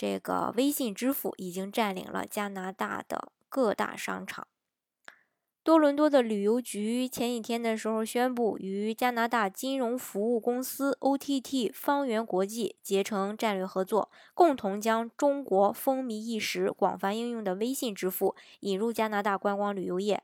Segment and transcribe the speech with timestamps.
[0.00, 4.46] 这个微信支付已经占领了加拿大的各大商场。
[5.62, 20.22] 多伦多的旅游局前几天的时候宣布，与加拿大金融服务公司 OTT 方圆国际结成战略合作，共同将中国风靡一时、广泛应用的微信支付引入加拿大观光旅游业。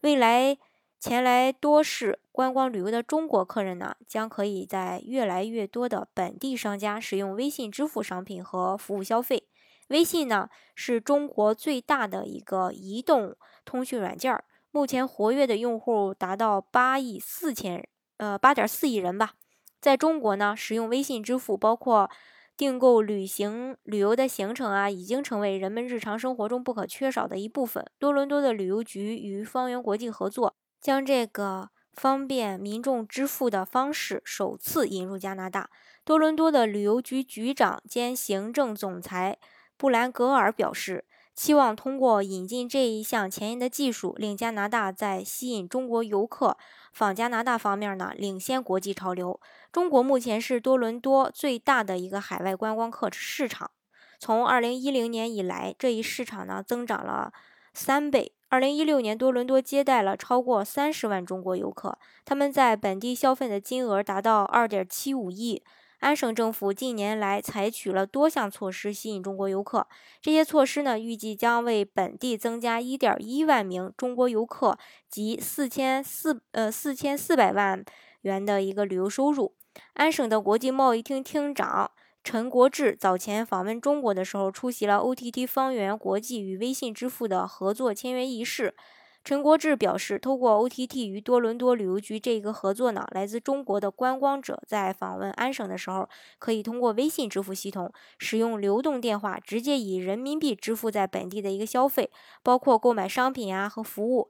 [0.00, 0.58] 未来。
[1.02, 9.48] 前来多市观光旅游的中国客人呢，将可以在越来越多的本地商家使用微信支付商品和服务消费。
[9.88, 13.34] 微信呢是中国最大的一个移动
[13.64, 17.84] 通讯软件儿，目前活跃的用户达到八亿四千
[18.18, 19.32] 呃八点四亿人吧。
[19.80, 22.08] 在中国呢，使用微信支付，包括
[22.56, 27.84] 订购旅行旅游的行程啊，已经成为人们日常生活中不可缺少的一部分。
[27.98, 30.54] 多伦多的旅游局与方圆国际合作。
[30.82, 35.70] 将这个方便民众支付的方式首次引入加拿大。
[36.04, 39.38] 多伦多的旅游局局长兼行政总裁
[39.76, 41.04] 布兰格尔表示，
[41.36, 46.58] 期望通过引进这一项前沿的技术，令加拿大在吸引中国游客
[46.92, 49.40] 访加拿大方面呢领先国际潮流。
[49.70, 53.70] 中国目前是多伦多最大的一个海外观光客市场，
[54.18, 57.32] 从2010年以来，这一市场呢增长了
[57.72, 58.32] 三倍。
[58.52, 65.62] 二零一六年，多伦多接待了超过三十万中国游客，他们在本地消费的金额达到二点七五亿。
[66.00, 69.88] 安省政府近年来采取了多项措施吸引中国游客，
[70.20, 74.76] 这些措施呢，预计将为本地增加一点一万名中国游客
[75.08, 77.82] 及四千四呃四千四百万
[78.20, 79.54] 元的一个旅游收入。
[79.94, 81.91] 安省的国际贸易厅厅长。
[82.24, 88.76] 陈国志早前访问中国的时候，出席了 OTT 方圆国际与微信支付的合作签约仪式。
[89.24, 102.10] 陈国志表示，通过 OTT 与多伦多旅游局这一个合作呢，来自中国的观光者在访问安省的时候，可以通过微信支付系统，使用流动电话直接以人民币支付在本地的一个消费，
[102.44, 104.28] 包括购买商品啊和服务。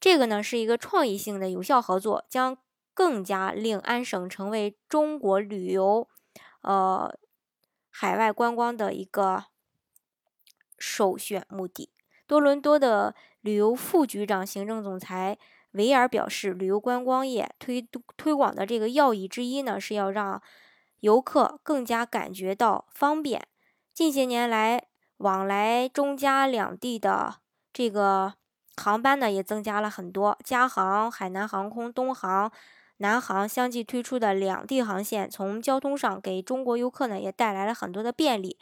[0.00, 2.56] 这个呢是一个创意性的有效合作，将
[2.94, 6.06] 更加令安省成为中国旅游，
[6.62, 7.12] 呃。
[8.02, 9.44] 海外观光的一个
[10.76, 11.92] 首选目的。
[12.26, 15.38] 多伦多的旅游副局长、行政总裁
[15.70, 20.42] 维尔表示，旅游观光业推推广的这个要义之一呢，是要让
[20.98, 23.46] 游客更加感觉到方便。
[23.94, 24.88] 近些年来，
[25.18, 27.36] 往来中加两地的
[27.72, 28.34] 这个
[28.76, 30.36] 航班呢，也增加了很多。
[30.42, 32.50] 加航、海南航空、东航。
[33.02, 38.56] 南航相继推出的两地航线，从交通上给中国游客呢也带来了很多的便利。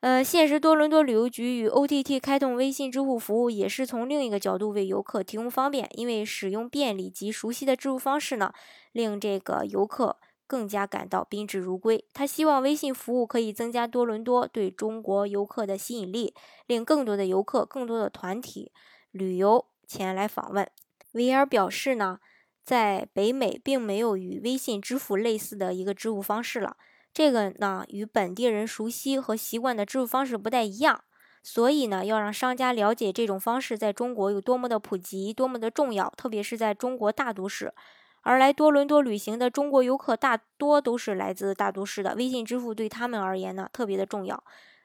[0.00, 8.54] 呃，现实多伦多旅游局与 OTT 开通微信支付服务，也是从另一个角度为游客提供方便，因为使用便利及熟悉的支付方式呢，
[8.92, 12.04] 令这个游客更加感到宾至如归。
[12.14, 16.34] 他希望微信服务可以增加多伦多对中国游客的吸引力，
[16.66, 18.72] 令更多的游客、更多的团体
[19.10, 20.66] 旅游前来访问。
[21.12, 22.18] 维尔表示呢。
[22.64, 26.76] 在北美，并没有与微信支付类似的一个支付方式了。
[27.12, 31.02] 这个呢，与本地人熟悉和习惯的支付方式不太一样。
[31.42, 37.74] 所以呢，要让商家了解这种方式在中国有多么的普及，多么的重要，特别是在中国大都市。
[38.20, 44.44] 而来多伦多旅行的中国游客大多都是来自大都市的，微信支付对他们而言呢，特别的重要。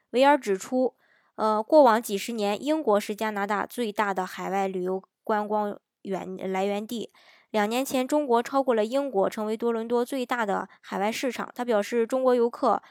[0.09, 0.95] 维尔指出，
[1.35, 7.11] 呃，过往几十年，英国是加拿大最大的海外旅游观光源来源地。
[7.49, 11.49] 两年前，中国超过了英国，成为多伦多最大的海外市场。
[11.55, 12.81] 他表示，中国游客，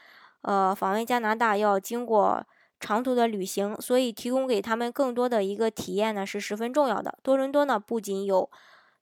[0.41, 2.45] 呃，访问加拿大要经过
[2.79, 7.17] 长途的旅行，所以提供给他们更多的一个体验呢是十分重要的。
[7.21, 8.49] 多伦多呢不仅有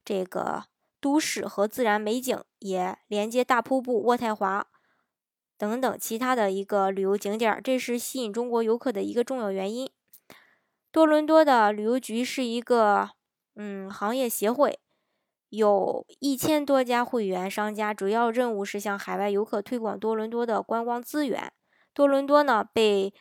[0.03, 0.63] 这个
[0.99, 4.67] 都市和自然美景，也连接大瀑布、渥太华
[5.57, 9.89] 等等其他的一个旅游景点，这是吸引中国游客的一个重要原因。
[10.91, 13.09] 多伦多的旅游局是一个
[13.55, 14.79] 嗯行业协会。
[15.55, 21.51] 有一千多家会员商家，主要任务是向海外游客推广多伦多的观光资源。
[21.93, 23.13] 多伦多呢，被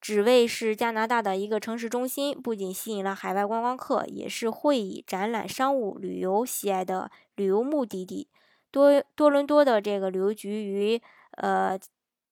[0.00, 8.28] 指为是加拿大的一个城市中心，不仅吸引了海外观光客，也是会议、展览、商务旅游喜爱的旅游目的地。
[8.70, 11.00] 多多伦多的这个旅游局与
[11.36, 11.78] 呃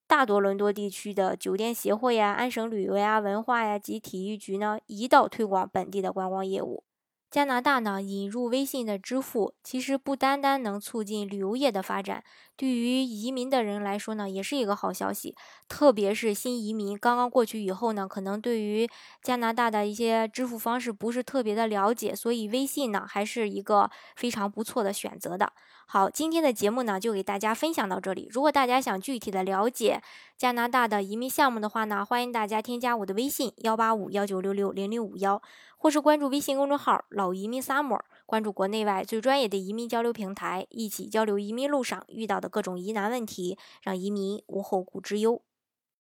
[0.07, 6.83] 大多伦多地区的酒店协会呀、安省旅游呀、文化呀及体育局呢，一道推广本地的观光业务。
[7.31, 12.25] 加拿大呢引入微信的支付，其实不单单能促进旅游业的发展，
[12.57, 15.37] 对于移民的人来说呢，也是一个好消息。
[15.69, 18.89] 特别是新移民刚刚过去以后呢，可能对于
[19.23, 25.53] 加拿大的一些支付方式不是特别的了解，所以微信呢还是一个非常不错的选择的。
[25.87, 28.29] 好，今天的节目呢就给大家分享到这里。
[28.31, 30.03] 如果大家想具体的了解
[30.37, 35.41] 加拿大的移民项目的话呢，欢迎大家添加我的微信幺八五幺九六六零零五幺，
[35.83, 45.41] 或是关注微信公众号“老移民 summer”，关注国内外最专业的移民交流平台，一起交流移民路上遇到的各种疑难问题，让移民无后顾之忧。